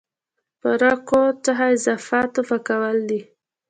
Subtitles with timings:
[0.59, 3.19] فرقو څخه اضافاتو پاکول دي.